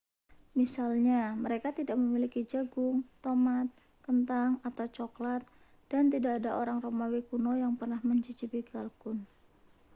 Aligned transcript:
misalnya 0.59 1.19
mereka 1.45 1.69
tidak 1.79 1.93
memiliki 2.03 2.41
jagung 2.51 2.95
tomat 3.23 3.67
kentang 4.05 4.49
atau 4.69 4.85
cokelat 4.95 5.43
dan 5.93 6.03
tidak 6.13 6.33
ada 6.41 6.51
orang 6.61 6.77
romawi 6.85 7.21
kuno 7.29 7.51
yang 7.63 7.73
pernah 7.79 8.01
mencicipi 8.09 8.59
kalkun 8.71 9.17